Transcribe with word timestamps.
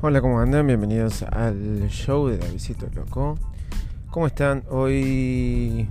Hola, 0.00 0.20
¿cómo 0.20 0.38
andan? 0.38 0.64
Bienvenidos 0.64 1.24
al 1.24 1.88
show 1.88 2.28
de 2.28 2.38
Davidito 2.38 2.86
Loco. 2.94 3.36
¿Cómo 4.10 4.28
están? 4.28 4.62
Hoy. 4.70 5.88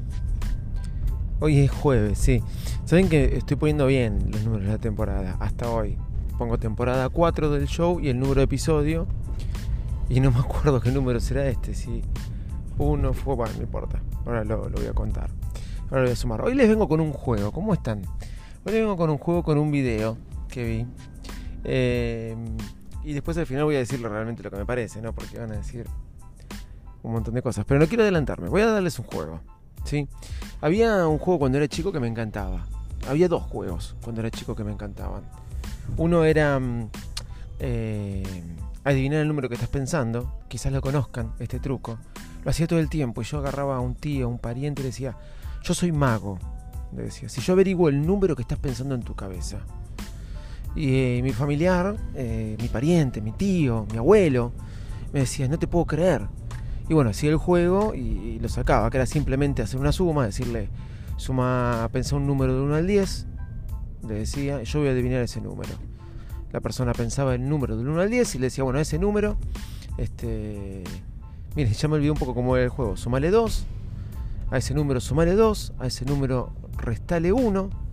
Hoy 1.42 1.60
es 1.60 1.70
jueves, 1.70 2.18
sí. 2.18 2.42
Saben 2.86 3.10
que 3.10 3.36
estoy 3.36 3.58
poniendo 3.58 3.86
bien 3.86 4.32
los 4.32 4.46
números 4.46 4.66
de 4.68 4.72
la 4.72 4.78
temporada, 4.78 5.36
hasta 5.42 5.70
hoy. 5.70 5.98
Pongo 6.38 6.58
temporada 6.58 7.10
4 7.10 7.50
del 7.50 7.68
show 7.68 8.00
y 8.00 8.08
el 8.08 8.18
número 8.18 8.40
de 8.40 8.46
episodio. 8.46 9.08
Y 10.08 10.22
no 10.22 10.32
me 10.32 10.40
acuerdo 10.40 10.80
qué 10.80 10.90
número 10.90 11.20
será 11.20 11.46
este, 11.46 11.74
si 11.74 12.02
uno 12.78 13.12
fue, 13.12 13.36
bueno, 13.36 13.56
no 13.58 13.64
importa. 13.64 14.02
Ahora 14.26 14.46
lo, 14.46 14.70
lo 14.70 14.78
voy 14.78 14.88
a 14.88 14.94
contar. 14.94 15.32
Ahora 15.90 15.98
lo 15.98 16.04
voy 16.04 16.14
a 16.14 16.16
sumar. 16.16 16.42
Hoy 16.44 16.54
les 16.54 16.70
vengo 16.70 16.88
con 16.88 17.02
un 17.02 17.12
juego, 17.12 17.52
¿cómo 17.52 17.74
están? 17.74 18.04
Hoy 18.64 18.72
les 18.72 18.76
vengo 18.76 18.96
con 18.96 19.10
un 19.10 19.18
juego, 19.18 19.44
con 19.44 19.58
un 19.58 19.70
video 19.70 20.18
que 20.48 20.64
vi. 20.64 20.86
Eh, 21.66 22.38
y 23.08 23.14
después 23.14 23.38
al 23.38 23.46
final 23.46 23.64
voy 23.64 23.78
a 23.78 23.80
decirle 23.80 24.10
realmente 24.10 24.44
lo 24.44 24.52
que 24.52 24.58
me 24.58 24.66
parece, 24.66 25.02
¿no? 25.02 25.14
Porque 25.14 25.40
van 25.40 25.50
a 25.54 25.56
decir 25.56 25.88
un 27.04 27.14
montón 27.14 27.34
de 27.34 27.42
cosas. 27.42 27.64
Pero 27.64 27.80
no 27.80 27.88
quiero 27.88 28.04
adelantarme, 28.04 28.50
voy 28.50 28.60
a 28.60 28.66
darles 28.66 29.00
un 29.00 29.06
juego. 29.06 29.40
¿sí? 29.86 30.10
Había 30.60 31.08
un 31.08 31.18
juego 31.18 31.40
cuando 31.40 31.58
era 31.58 31.70
chico 31.70 31.94
que 31.94 32.02
me 32.02 32.08
encantaba. 32.10 32.68
Había 33.08 33.30
dos 33.30 33.44
juegos 33.44 33.96
cuando 34.04 34.20
era 34.20 34.30
chico 34.30 34.58
que 34.58 34.66
me 34.66 34.74
encantaban. 34.74 35.24
Uno 35.96 36.26
era 36.26 36.60
mm, 36.60 36.90
eh, 37.60 38.44
adivinar 38.84 39.22
el 39.22 39.30
número 39.30 39.48
que 39.48 39.56
estás 39.56 39.70
pensando. 39.70 40.42
Quizás 40.50 40.74
lo 40.74 40.82
conozcan, 40.82 41.32
este 41.40 41.62
truco. 41.62 41.98
Lo 42.44 42.52
hacía 42.52 42.68
todo 42.68 42.80
el 42.80 42.90
tiempo 42.90 43.22
y 43.22 43.24
yo 43.24 43.38
agarraba 43.38 43.78
a 43.78 43.80
un 43.80 43.96
tío, 43.96 44.26
a 44.26 44.28
un 44.28 44.40
pariente 44.40 44.82
y 44.82 44.84
le 44.84 44.90
decía, 44.90 45.16
yo 45.64 45.74
soy 45.74 45.94
mago. 45.94 46.40
Le 46.94 47.04
decía, 47.04 47.30
si 47.30 47.40
yo 47.40 47.54
averiguo 47.54 47.88
el 47.88 48.06
número 48.06 48.36
que 48.36 48.42
estás 48.42 48.60
pensando 48.60 48.96
en 48.96 49.04
tu 49.04 49.16
cabeza. 49.16 49.60
Y 50.76 50.96
eh, 50.96 51.22
mi 51.24 51.32
familiar, 51.32 51.96
eh, 52.16 52.56
mi 52.62 52.68
pariente, 52.68 53.22
mi 53.22 53.32
tío, 53.32 53.88
mi 53.92 53.98
abuelo, 53.98 54.52
me 55.14 55.22
decía, 55.22 55.48
no 55.48 55.58
te 55.58 55.68
puedo 55.68 55.86
creer. 55.86 56.28
Y 56.90 56.94
bueno, 56.94 57.10
hacía 57.10 57.30
el 57.30 57.38
juego 57.38 57.94
y, 57.96 58.00
y, 58.00 58.40
lo 58.40 58.48
sacaba, 58.48 58.90
que 58.90 58.98
era 58.98 59.06
simplemente 59.06 59.62
hacer 59.62 59.80
una 59.80 59.92
suma, 59.92 60.26
decirle, 60.26 60.70
suma, 61.18 61.90
pensar 61.92 62.20
un 62.20 62.28
número 62.28 62.56
de 62.56 62.62
1 62.62 62.76
al 62.76 62.88
10, 62.88 63.28
le 64.08 64.14
decía, 64.14 64.64
yo 64.64 64.80
voy 64.80 64.88
a 64.88 64.92
adivinar 64.92 65.22
ese 65.22 65.42
número. 65.42 65.72
La 66.52 66.62
persona 66.62 66.94
pensaba 66.94 67.36
el 67.36 67.48
número 67.48 67.76
del 67.76 67.88
1 67.90 68.02
al 68.02 68.10
10 68.10 68.36
y 68.36 68.40
le 68.40 68.46
decía, 68.46 68.64
bueno, 68.64 68.80
ese 68.80 69.00
número, 69.00 69.38
este, 69.98 70.84
miren, 71.56 71.74
ya 71.74 71.88
me 71.88 71.96
olvidé 71.96 72.12
un 72.12 72.18
poco 72.18 72.34
cómo 72.34 72.56
era 72.56 72.64
el 72.64 72.70
juego, 72.70 72.96
sumale 72.96 73.32
2, 73.32 73.66
a 74.52 74.58
ese 74.58 74.74
número 74.74 75.02
sumale 75.02 75.34
2, 75.34 75.74
a 75.80 75.88
ese 75.88 76.06
número 76.06 76.54
restale 76.78 77.34
1 77.34 77.87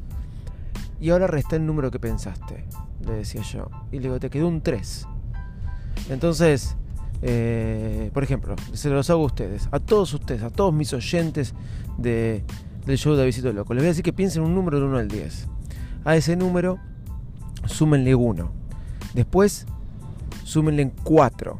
y 1.00 1.10
ahora 1.10 1.26
resta 1.26 1.56
el 1.56 1.66
número 1.66 1.90
que 1.90 1.98
pensaste, 1.98 2.64
le 3.04 3.12
decía 3.12 3.42
yo. 3.42 3.68
Y 3.92 3.96
le 3.96 4.02
digo, 4.02 4.20
te 4.20 4.30
quedó 4.30 4.48
un 4.48 4.62
3. 4.62 5.06
Entonces, 6.10 6.76
eh, 7.22 8.10
por 8.12 8.22
ejemplo, 8.22 8.56
se 8.72 8.90
los 8.90 9.08
hago 9.10 9.22
a 9.22 9.26
ustedes, 9.26 9.68
a 9.70 9.80
todos 9.80 10.12
ustedes, 10.12 10.42
a 10.42 10.50
todos 10.50 10.72
mis 10.72 10.92
oyentes 10.92 11.54
de, 11.98 12.44
del 12.86 12.98
show 12.98 13.14
de 13.14 13.24
Visito 13.24 13.52
Loco. 13.52 13.74
Les 13.74 13.82
voy 13.82 13.86
a 13.86 13.90
decir 13.90 14.04
que 14.04 14.12
piensen 14.12 14.42
un 14.42 14.54
número 14.54 14.78
de 14.78 14.86
1 14.86 14.98
al 14.98 15.08
10. 15.08 15.48
A 16.04 16.16
ese 16.16 16.36
número, 16.36 16.78
súmenle 17.66 18.14
1. 18.14 18.50
Después, 19.14 19.66
súmenle 20.42 20.92
4. 21.02 21.58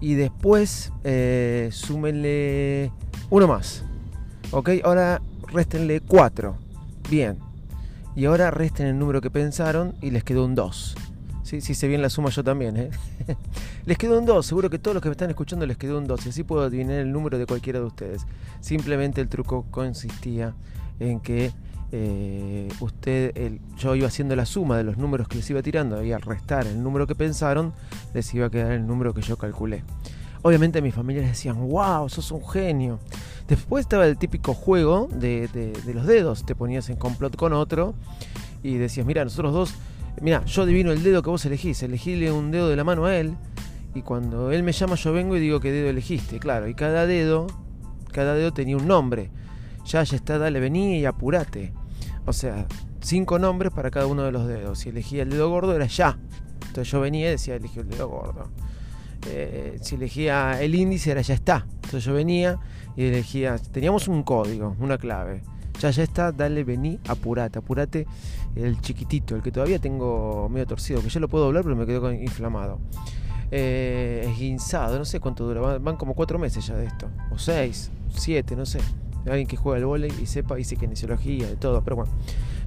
Y 0.00 0.14
después, 0.14 0.92
eh, 1.02 1.70
súmenle 1.72 2.92
uno 3.30 3.48
más. 3.48 3.84
¿Ok? 4.50 4.70
Ahora, 4.84 5.22
réstenle 5.50 6.00
4. 6.00 6.56
Bien. 7.08 7.38
Y 8.16 8.26
ahora 8.26 8.50
resten 8.50 8.86
el 8.86 8.98
número 8.98 9.20
que 9.20 9.30
pensaron 9.30 9.94
y 10.00 10.10
les 10.10 10.24
quedó 10.24 10.44
un 10.44 10.54
2. 10.54 10.96
¿Sí? 11.42 11.60
Si 11.60 11.74
se 11.74 11.88
bien 11.88 12.00
la 12.00 12.08
suma 12.10 12.30
yo 12.30 12.44
también. 12.44 12.76
¿eh? 12.76 12.90
les 13.86 13.98
quedó 13.98 14.18
un 14.18 14.24
2. 14.24 14.46
Seguro 14.46 14.70
que 14.70 14.78
todos 14.78 14.94
los 14.94 15.02
que 15.02 15.08
me 15.08 15.12
están 15.12 15.30
escuchando 15.30 15.66
les 15.66 15.76
quedó 15.76 15.98
un 15.98 16.06
2. 16.06 16.26
Y 16.26 16.28
así 16.28 16.42
puedo 16.44 16.62
adivinar 16.62 16.96
el 16.96 17.12
número 17.12 17.38
de 17.38 17.46
cualquiera 17.46 17.80
de 17.80 17.86
ustedes. 17.86 18.26
Simplemente 18.60 19.20
el 19.20 19.28
truco 19.28 19.66
consistía 19.70 20.54
en 21.00 21.20
que 21.20 21.52
eh, 21.92 22.68
usted, 22.80 23.36
el, 23.36 23.60
yo 23.76 23.94
iba 23.94 24.08
haciendo 24.08 24.34
la 24.34 24.46
suma 24.46 24.76
de 24.76 24.84
los 24.84 24.96
números 24.96 25.28
que 25.28 25.36
les 25.36 25.48
iba 25.50 25.62
tirando 25.62 26.02
y 26.02 26.12
al 26.12 26.22
restar 26.22 26.66
el 26.66 26.82
número 26.82 27.06
que 27.06 27.14
pensaron, 27.14 27.72
les 28.14 28.32
iba 28.34 28.46
a 28.46 28.50
quedar 28.50 28.72
el 28.72 28.86
número 28.86 29.14
que 29.14 29.22
yo 29.22 29.36
calculé. 29.36 29.84
Obviamente 30.42 30.82
mis 30.82 30.94
familiares 30.94 31.30
decían, 31.30 31.56
wow, 31.68 32.08
sos 32.08 32.30
un 32.30 32.46
genio. 32.46 32.98
Después 33.48 33.82
estaba 33.82 34.06
el 34.06 34.16
típico 34.16 34.54
juego 34.54 35.08
de, 35.12 35.72
los 35.92 36.06
dedos. 36.06 36.46
Te 36.46 36.54
ponías 36.54 36.88
en 36.88 36.96
complot 36.96 37.36
con 37.36 37.52
otro 37.52 37.94
y 38.62 38.76
decías, 38.76 39.06
mira, 39.06 39.22
nosotros 39.24 39.52
dos, 39.52 39.74
mira, 40.20 40.44
yo 40.46 40.62
adivino 40.62 40.92
el 40.92 41.02
dedo 41.02 41.22
que 41.22 41.30
vos 41.30 41.44
elegís. 41.44 41.82
Elegíle 41.82 42.32
un 42.32 42.50
dedo 42.50 42.68
de 42.68 42.76
la 42.76 42.84
mano 42.84 43.04
a 43.04 43.16
él 43.16 43.36
y 43.94 44.02
cuando 44.02 44.50
él 44.50 44.62
me 44.62 44.72
llama 44.72 44.96
yo 44.96 45.12
vengo 45.12 45.36
y 45.36 45.40
digo 45.40 45.60
qué 45.60 45.72
dedo 45.72 45.90
elegiste. 45.90 46.38
Claro, 46.38 46.68
y 46.68 46.74
cada 46.74 47.06
dedo, 47.06 47.46
cada 48.12 48.34
dedo 48.34 48.52
tenía 48.52 48.76
un 48.76 48.88
nombre. 48.88 49.30
Ya, 49.84 50.02
ya 50.02 50.16
está, 50.16 50.38
dale, 50.38 50.58
vení 50.60 51.00
y 51.00 51.04
apurate. 51.04 51.74
O 52.24 52.32
sea, 52.32 52.66
cinco 53.00 53.38
nombres 53.38 53.72
para 53.72 53.90
cada 53.90 54.06
uno 54.06 54.22
de 54.22 54.32
los 54.32 54.48
dedos. 54.48 54.78
Si 54.78 54.88
elegía 54.88 55.22
el 55.22 55.28
dedo 55.28 55.50
gordo 55.50 55.76
era 55.76 55.86
ya. 55.86 56.18
Entonces 56.66 56.90
yo 56.90 57.00
venía 57.00 57.28
y 57.28 57.32
decía, 57.32 57.56
elegí 57.56 57.80
el 57.80 57.88
dedo 57.88 58.08
gordo. 58.08 58.50
Eh, 59.26 59.78
si 59.80 59.94
elegía 59.94 60.60
el 60.60 60.74
índice 60.74 61.10
era 61.10 61.20
ya 61.20 61.34
está. 61.34 61.66
Entonces 61.76 62.04
yo 62.04 62.14
venía 62.14 62.58
y 62.96 63.04
elegía, 63.04 63.56
teníamos 63.58 64.08
un 64.08 64.22
código, 64.22 64.76
una 64.78 64.98
clave. 64.98 65.42
Ya 65.80 65.90
ya 65.90 66.02
está, 66.04 66.30
dale, 66.30 66.62
vení, 66.62 67.00
apurate, 67.08 67.58
apurate 67.58 68.06
el 68.54 68.80
chiquitito, 68.80 69.34
el 69.34 69.42
que 69.42 69.50
todavía 69.50 69.78
tengo 69.80 70.48
medio 70.48 70.66
torcido, 70.66 71.02
que 71.02 71.08
ya 71.08 71.18
lo 71.18 71.28
puedo 71.28 71.44
doblar 71.44 71.64
pero 71.64 71.74
me 71.74 71.84
quedo 71.84 72.12
inflamado. 72.12 72.78
Eh, 73.50 74.26
esguinzado, 74.28 74.98
no 74.98 75.04
sé 75.04 75.20
cuánto 75.20 75.44
dura, 75.44 75.78
van, 75.78 75.96
como 75.96 76.14
cuatro 76.14 76.38
meses 76.38 76.66
ya 76.66 76.76
de 76.76 76.86
esto, 76.86 77.08
o 77.30 77.38
seis, 77.38 77.90
siete, 78.14 78.56
no 78.56 78.66
sé. 78.66 78.80
Alguien 79.26 79.46
que 79.46 79.56
juega 79.56 79.78
al 79.78 79.86
volei 79.86 80.12
y 80.20 80.26
sepa, 80.26 80.54
dice 80.54 80.76
kinesiología, 80.76 81.48
de 81.48 81.56
todo, 81.56 81.82
pero 81.82 81.96
bueno, 81.96 82.12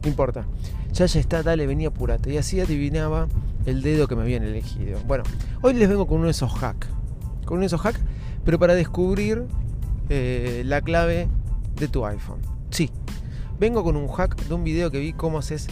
no 0.01 0.09
importa. 0.09 0.45
Ya 0.91 1.06
ya 1.06 1.19
está, 1.19 1.44
dale, 1.44 1.68
vení, 1.68 1.85
apurate. 1.85 2.34
Y 2.34 2.38
así 2.38 2.59
adivinaba 2.59 3.28
el 3.66 3.81
dedo 3.81 4.07
que 4.07 4.16
me 4.16 4.22
habían 4.22 4.44
elegido. 4.44 5.00
Bueno, 5.07 5.23
hoy 5.62 5.73
les 5.73 5.90
vengo 5.90 6.07
con 6.07 6.18
uno 6.18 6.25
de 6.25 6.31
esos 6.31 6.51
hacks. 6.63 6.88
Con 7.45 7.57
uno 7.57 7.62
de 7.62 7.68
esos 7.68 7.85
hacks, 7.85 8.00
pero 8.45 8.59
para 8.59 8.75
descubrir 8.75 9.45
eh, 10.09 10.63
la 10.66 10.81
clave 10.81 11.28
de 11.75 11.88
tu 11.88 12.06
iPhone. 12.06 12.40
Sí, 12.69 12.90
vengo 13.59 13.84
con 13.84 13.95
un 13.95 14.07
hack 14.07 14.35
de 14.47 14.53
un 14.53 14.63
video 14.63 14.91
que 14.91 15.00
vi 15.00 15.13
cómo 15.13 15.40
haces 15.40 15.68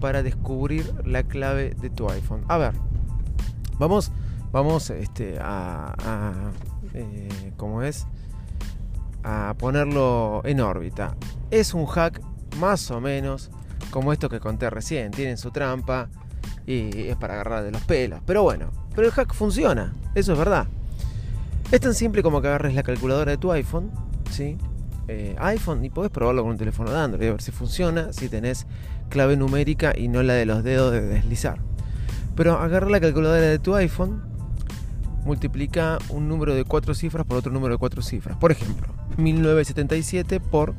para 0.00 0.22
descubrir 0.22 0.92
la 1.04 1.22
clave 1.22 1.74
de 1.80 1.90
tu 1.90 2.08
iPhone. 2.10 2.44
A 2.48 2.58
ver, 2.58 2.72
vamos, 3.78 4.12
vamos 4.52 4.90
este, 4.90 5.38
a, 5.40 5.94
a 5.98 6.32
eh, 6.94 7.52
¿cómo 7.56 7.82
es? 7.82 8.06
A 9.22 9.54
ponerlo 9.58 10.42
en 10.44 10.60
órbita. 10.60 11.16
Es 11.50 11.74
un 11.74 11.86
hack 11.86 12.20
más 12.58 12.90
o 12.90 13.00
menos 13.00 13.50
como 13.90 14.12
esto 14.12 14.28
que 14.28 14.40
conté 14.40 14.70
recién. 14.70 15.10
Tienen 15.10 15.38
su 15.38 15.50
trampa 15.50 16.08
y 16.66 17.08
es 17.08 17.16
para 17.16 17.34
agarrar 17.34 17.62
de 17.64 17.70
los 17.70 17.82
pelos. 17.82 18.20
Pero 18.26 18.42
bueno, 18.42 18.70
pero 18.94 19.06
el 19.06 19.12
hack 19.12 19.34
funciona, 19.34 19.92
eso 20.14 20.32
es 20.32 20.38
verdad. 20.38 20.66
Es 21.70 21.80
tan 21.80 21.94
simple 21.94 22.22
como 22.22 22.40
que 22.40 22.48
agarres 22.48 22.74
la 22.74 22.82
calculadora 22.82 23.32
de 23.32 23.38
tu 23.38 23.52
iPhone, 23.52 23.90
¿sí? 24.30 24.56
Eh, 25.08 25.36
iPhone 25.38 25.84
y 25.84 25.90
podés 25.90 26.10
probarlo 26.10 26.42
con 26.42 26.52
un 26.52 26.58
teléfono 26.58 26.90
de 26.90 26.98
Android 26.98 27.28
a 27.28 27.32
ver 27.32 27.42
si 27.42 27.52
funciona, 27.52 28.12
si 28.12 28.28
tenés 28.28 28.66
clave 29.08 29.36
numérica 29.36 29.92
y 29.96 30.08
no 30.08 30.22
la 30.22 30.34
de 30.34 30.46
los 30.46 30.64
dedos 30.64 30.92
de 30.92 31.00
deslizar. 31.00 31.60
Pero 32.34 32.58
agarra 32.58 32.90
la 32.90 33.00
calculadora 33.00 33.40
de 33.40 33.58
tu 33.58 33.74
iPhone, 33.76 34.22
multiplica 35.24 35.98
un 36.08 36.28
número 36.28 36.54
de 36.54 36.64
cuatro 36.64 36.94
cifras 36.94 37.24
por 37.26 37.36
otro 37.36 37.52
número 37.52 37.74
de 37.74 37.78
cuatro 37.78 38.02
cifras. 38.02 38.36
Por 38.36 38.52
ejemplo, 38.52 38.88
1977 39.16 40.40
por 40.40 40.74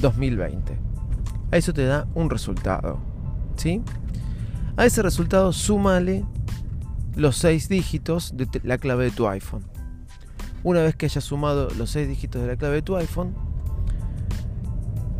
2020. 0.00 0.76
A 1.50 1.56
eso 1.56 1.72
te 1.72 1.84
da 1.84 2.06
un 2.14 2.30
resultado. 2.30 2.98
¿Sí? 3.56 3.82
A 4.76 4.86
ese 4.86 5.02
resultado 5.02 5.52
súmale 5.52 6.24
los 7.16 7.36
seis 7.36 7.68
dígitos 7.68 8.36
de 8.36 8.48
la 8.62 8.78
clave 8.78 9.04
de 9.04 9.10
tu 9.10 9.28
iPhone. 9.28 9.64
Una 10.62 10.82
vez 10.82 10.94
que 10.94 11.06
hayas 11.06 11.24
sumado 11.24 11.68
los 11.76 11.90
seis 11.90 12.08
dígitos 12.08 12.40
de 12.42 12.48
la 12.48 12.56
clave 12.56 12.76
de 12.76 12.82
tu 12.82 12.96
iPhone, 12.96 13.34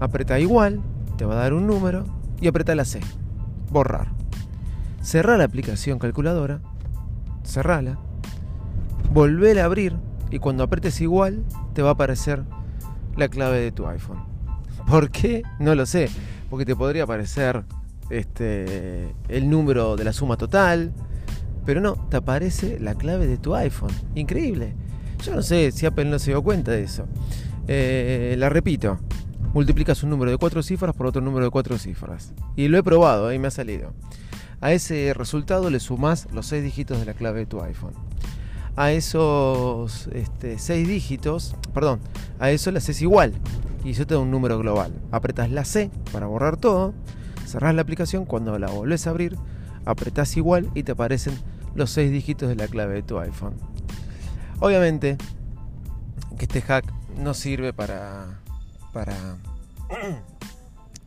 apreta 0.01 0.39
igual, 0.39 0.81
te 1.17 1.25
va 1.25 1.35
a 1.35 1.39
dar 1.43 1.53
un 1.53 1.67
número 1.67 2.05
y 2.41 2.49
apreta 2.49 2.75
la 2.75 2.85
C, 2.85 3.01
borrar. 3.71 4.13
Cerra 5.03 5.37
la 5.37 5.45
aplicación 5.45 5.99
calculadora, 5.99 6.61
cerrala, 7.43 7.99
volver 9.13 9.59
a 9.61 9.65
abrir 9.65 9.97
y 10.31 10.39
cuando 10.39 10.63
apretes 10.63 11.01
igual 11.01 11.45
te 11.75 11.83
va 11.83 11.91
a 11.91 11.93
aparecer 11.93 12.45
la 13.17 13.29
clave 13.29 13.61
de 13.61 13.73
tu 13.73 13.87
iPhone. 13.87 14.25
¿Por 14.87 15.11
qué? 15.11 15.43
No 15.59 15.75
lo 15.75 15.87
sé, 15.87 16.09
porque 16.49 16.65
te 16.65 16.77
podría 16.77 17.05
aparecer 17.05 17.65
este, 18.11 19.15
el 19.29 19.49
número 19.49 19.97
de 19.97 20.05
la 20.05 20.13
suma 20.13 20.37
total, 20.37 20.93
pero 21.65 21.81
no, 21.81 21.95
te 22.11 22.17
aparece 22.17 22.79
la 22.81 22.95
clave 22.95 23.27
de 23.27 23.39
tu 23.39 23.55
iPhone. 23.55 23.93
Increíble. 24.15 24.75
Yo 25.25 25.35
no 25.35 25.43
sé 25.43 25.71
si 25.73 25.87
Apple 25.87 26.07
no 26.07 26.19
se 26.19 26.31
dio 26.31 26.43
cuenta 26.43 26.73
de 26.73 26.83
eso. 26.83 27.07
Eh, 27.69 28.35
la 28.39 28.49
repito, 28.49 28.99
multiplicas 29.53 30.03
un 30.03 30.11
número 30.11 30.31
de 30.31 30.39
cuatro 30.39 30.63
cifras 30.63 30.95
por 30.95 31.07
otro 31.07 31.21
número 31.23 31.45
de 31.45 31.51
cuatro 31.51 31.79
cifras. 31.79 32.33
Y 32.57 32.69
lo 32.69 32.79
he 32.79 32.83
probado, 32.83 33.29
ahí 33.29 33.39
me 33.39 33.49
ha 33.49 33.53
salido. 33.53 33.93
A 34.61 34.73
ese 34.73 35.15
resultado 35.15 35.71
le 35.71 35.81
sumás 35.81 36.29
los 36.33 36.47
6 36.47 36.63
dígitos 36.63 36.99
de 37.01 37.07
la 37.07 37.15
clave 37.15 37.41
de 37.41 37.47
tu 37.47 37.63
iPhone. 37.63 37.95
A 38.77 38.93
esos 38.93 40.09
este, 40.13 40.59
6 40.59 40.87
dígitos, 40.87 41.57
perdón, 41.73 42.01
a 42.39 42.51
eso 42.51 42.71
le 42.71 42.79
haces 42.79 43.01
igual 43.01 43.33
y 43.85 43.91
eso 43.91 44.07
te 44.07 44.15
da 44.15 44.21
un 44.21 44.31
número 44.31 44.59
global. 44.59 44.93
Apretas 45.11 45.51
la 45.51 45.65
C 45.65 45.91
para 46.13 46.27
borrar 46.27 46.59
todo, 46.59 46.93
cerrás 47.51 47.75
la 47.75 47.83
aplicación, 47.83 48.25
cuando 48.25 48.59
la 48.59 48.69
volvés 48.69 49.07
a 49.07 49.11
abrir, 49.11 49.37
apretás 49.85 50.37
igual 50.37 50.71
y 50.75 50.83
te 50.83 50.93
aparecen 50.93 51.35
los 51.75 51.91
6 51.91 52.11
dígitos 52.11 52.49
de 52.49 52.57
la 52.57 52.69
clave 52.69 52.95
de 52.95 53.03
tu 53.03 53.19
iPhone. 53.19 53.55
Obviamente 54.61 55.17
que 56.39 56.45
este 56.45 56.63
hack 56.63 56.85
no 57.19 57.35
sirve 57.35 57.73
para 57.73 58.41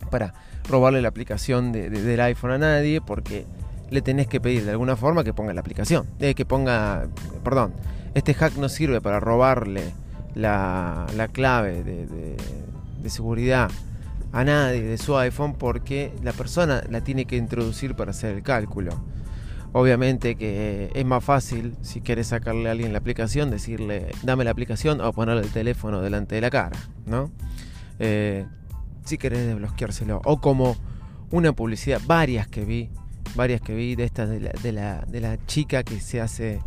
para 0.10 0.34
robarle 0.70 1.02
la 1.02 1.08
aplicación 1.08 1.72
del 1.72 2.20
iPhone 2.22 2.52
a 2.52 2.58
nadie 2.58 3.02
porque 3.02 3.46
le 3.90 4.02
tenés 4.02 4.28
que 4.28 4.40
pedir 4.40 4.66
de 4.66 4.72
alguna 4.72 4.96
forma 4.96 5.24
que 5.24 5.34
ponga 5.34 5.54
la 5.54 5.62
aplicación, 5.62 6.08
eh, 6.20 6.36
que 6.36 6.46
ponga, 6.46 7.08
perdón, 7.44 7.74
este 8.14 8.34
hack 8.34 8.56
no 8.58 8.70
sirve 8.70 9.02
para 9.02 9.20
robarle 9.20 9.94
la, 10.36 11.08
clave 11.32 11.84
de 11.84 13.10
seguridad 13.10 13.70
a 14.34 14.44
nadie 14.44 14.82
de 14.82 14.98
su 14.98 15.16
iPhone 15.16 15.54
porque 15.54 16.12
la 16.24 16.34
persona 16.34 16.84
la 16.90 17.02
tiene 17.02 17.26
que 17.26 17.38
introducir 17.38 17.96
para 17.96 18.12
hacer 18.12 18.36
el 18.36 18.44
cálculo. 18.44 18.92
Obviamente 19.74 20.36
que 20.36 20.92
es 20.94 21.06
más 21.06 21.24
fácil 21.24 21.76
si 21.82 22.02
quieres 22.02 22.28
sacarle 22.28 22.68
a 22.68 22.74
alguien 22.74 22.92
la 22.92 23.00
aplicación, 23.00 23.52
decirle 23.52 24.12
dame 24.24 24.44
la 24.44 24.52
aplicación 24.52 25.02
o 25.02 25.14
ponerle 25.14 25.44
el 25.44 25.52
teléfono 25.52 26.02
delante 26.02 26.36
de 26.36 26.42
la 26.42 26.50
cara, 26.50 26.78
¿no? 27.06 27.32
Eh, 28.00 28.46
si 29.06 29.18
querés 29.18 29.46
desbloqueárselo. 29.46 30.22
O 30.26 30.42
como 30.42 30.76
una 31.30 31.54
publicidad, 31.54 32.02
varias 32.06 32.48
que 32.48 32.66
vi, 32.66 32.90
varias 33.36 33.62
que 33.62 33.76
vi 33.76 33.96
de 33.96 34.10
la, 34.72 35.06
de 35.08 35.22
la 35.22 35.46
chica 35.46 35.84
que 35.84 36.00
se 36.00 36.22
hace, 36.22 36.60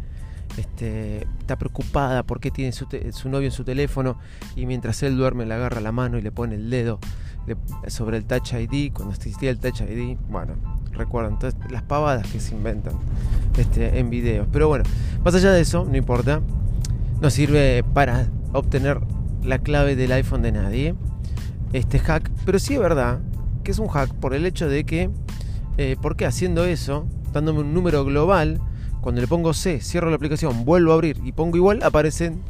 este, 0.57 1.27
está 1.41 1.57
preocupada 1.57 2.23
porque 2.23 2.53
tiene 2.53 2.73
su, 2.73 2.87
su, 3.13 3.29
novio 3.29 3.47
en 3.47 3.53
su 3.53 3.65
teléfono 3.65 4.19
y 4.55 4.67
mientras 4.67 5.03
él 5.03 5.17
duerme 5.17 5.47
le 5.47 5.55
agarra 5.55 5.81
la 5.81 5.93
mano 5.93 6.19
y 6.19 6.23
le 6.23 6.31
pone 6.31 6.55
el 6.55 6.71
dedo 6.71 7.01
sobre 7.89 8.17
el 8.17 8.25
Touch 8.25 8.53
ID, 8.53 8.93
cuando 8.93 9.15
existía 9.15 9.51
el 9.51 9.59
Touch 9.59 9.81
ID, 9.81 10.17
bueno, 10.29 10.55
recuerdo 10.93 11.31
entonces 11.31 11.59
las 11.71 11.83
pavadas 11.83 12.27
que 12.27 12.41
se 12.41 12.55
inventan 12.55 12.95
este, 13.57 13.99
en 13.99 14.11
videos. 14.11 14.47
Pero 14.53 14.69
bueno, 14.69 14.85
más 15.25 15.35
allá 15.35 15.53
de 15.53 15.61
eso, 15.61 15.85
no 15.85 15.97
importa, 15.97 16.41
no 17.21 17.31
sirve 17.31 17.85
para 17.95 18.27
obtener 18.53 19.01
la 19.43 19.59
clave 19.59 19.97
del 19.97 20.13
iPhone 20.13 20.43
de 20.43 20.53
nadie 20.53 20.95
este 21.73 21.99
hack, 21.99 22.31
pero 22.45 22.59
sí 22.59 22.75
es 22.75 22.81
verdad 22.81 23.21
que 23.65 23.71
es 23.71 23.79
un 23.79 23.89
hack 23.89 24.15
por 24.15 24.35
el 24.35 24.47
hecho 24.47 24.69
de 24.69 24.85
que, 24.85 25.11
eh, 25.77 25.97
porque 26.01 26.27
haciendo 26.27 26.65
eso, 26.65 27.07
dándome 27.33 27.61
un 27.61 27.75
número 27.75 28.05
global, 28.05 28.61
cuando 29.01 29.21
le 29.21 29.27
pongo 29.27 29.53
C, 29.55 29.81
cierro 29.81 30.11
la 30.11 30.17
aplicación, 30.17 30.65
vuelvo 30.65 30.93
a 30.93 30.95
abrir 30.95 31.21
y 31.25 31.33
pongo 31.33 31.57
igual, 31.57 31.83
aparecen 31.83 32.41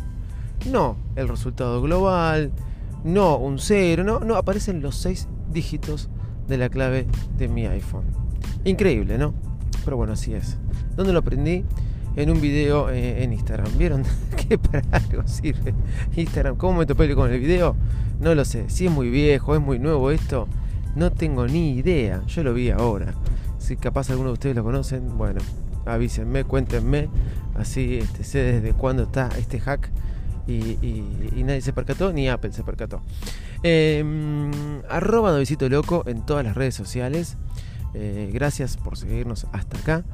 no 0.71 0.97
el 1.17 1.29
resultado 1.29 1.83
global, 1.83 2.53
no 3.07 3.37
un 3.37 3.59
cero, 3.59 4.03
no, 4.05 4.19
no, 4.21 4.35
aparecen 4.35 4.83
los 4.83 4.97
seis 4.97 5.29
dígitos 5.53 6.11
de 6.49 6.59
la 6.59 6.69
clave 6.69 7.07
de 7.39 7.49
mi 7.49 7.65
iPhone. 7.67 8.05
Increíble, 8.65 9.17
¿no? 9.17 9.33
Pero 9.85 9.97
bueno, 9.97 10.15
así 10.15 10.35
es. 10.35 10.59
¿Dónde 10.97 11.13
lo 11.13 11.21
aprendí? 11.21 11.65
En 12.17 12.31
un 12.31 12.41
video 12.41 12.91
eh, 12.91 13.23
en 13.23 13.33
Instagram. 13.33 13.79
¿Vieron? 13.79 14.03
¿Qué 14.37 14.59
para 14.59 14.83
algo 14.91 15.23
sirve 15.27 15.73
Instagram? 16.17 16.57
¿Cómo 16.57 16.81
me 16.81 16.87
topé 16.87 17.15
con 17.15 17.31
el 17.31 17.39
video? 17.39 17.77
No 18.21 18.35
lo 18.35 18.45
sé. 18.45 18.69
Si 18.69 18.87
es 18.87 18.93
muy 18.93 19.09
viejo, 19.09 19.55
es 19.55 19.61
muy 19.61 19.79
nuevo 19.79 20.11
esto, 20.11 20.49
no 20.97 21.13
tengo 21.13 21.47
ni 21.47 21.75
idea. 21.75 22.23
Yo 22.27 22.43
lo 22.43 22.55
vi 22.55 22.71
ahora. 22.71 23.15
Si 23.59 23.77
capaz 23.77 24.11
alguno 24.11 24.31
de 24.31 24.35
ustedes 24.35 24.57
lo 24.57 24.65
conocen, 24.65 25.17
bueno, 25.17 25.41
avísenme, 25.85 26.43
cuéntenme. 26.43 27.09
Así 27.55 27.99
este, 27.99 28.25
sé 28.25 28.39
desde 28.41 28.73
cuándo 28.73 29.05
está 29.05 29.29
este 29.39 29.61
hack 29.61 29.91
y, 30.47 31.43
nadie 31.45 31.61
se 31.61 31.73
percató, 31.73 32.13
ni 32.13 32.29
Apple 32.29 32.53
se 32.53 32.63
percató. 32.63 33.01
Eh, 33.63 34.05
arroba 34.89 35.33
Novicito 35.33 35.69
Loco 35.69 36.05
en 36.07 36.25
todas 36.25 36.45
las 36.45 36.57
redes 36.57 36.75
sociales. 36.75 37.37
Eh, 37.95 38.31
gracias 38.33 38.77
por 38.77 38.97
seguirnos 38.97 39.47
hasta 39.53 39.79
acá. 39.79 40.05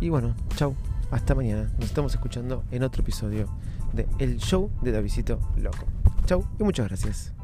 Y 0.00 0.08
bueno, 0.08 0.34
chau, 0.56 0.74
hasta 1.10 1.34
mañana. 1.34 1.70
Nos 1.78 1.86
estamos 1.86 2.14
escuchando 2.14 2.64
en 2.70 2.82
otro 2.82 3.02
episodio 3.02 3.48
de 3.92 4.06
El 4.18 4.38
Show 4.38 4.70
de 4.82 4.92
Davidito 4.92 5.40
Loco. 5.56 5.86
Chau 6.26 6.44
y 6.58 6.64
muchas 6.64 6.88
gracias. 6.88 7.41